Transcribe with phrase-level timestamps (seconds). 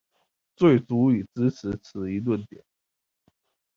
[0.55, 2.63] 最足以支持此一論點？